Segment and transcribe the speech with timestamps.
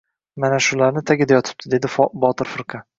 [0.43, 1.95] —Mana shularni «tagida yotibdi,— dedi
[2.27, 2.87] Botir firqa.